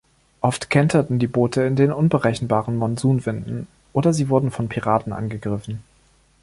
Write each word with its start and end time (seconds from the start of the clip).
Oft 0.39 0.71
kenterten 0.71 1.19
die 1.19 1.27
Boote 1.27 1.61
in 1.61 1.75
den 1.75 1.91
unberechenbaren 1.93 2.75
Monsun-Winden 2.75 3.67
oder 3.93 4.13
sie 4.13 4.29
wurden 4.29 4.49
von 4.49 4.67
Piraten 4.67 5.13
angegriffen. 5.13 5.83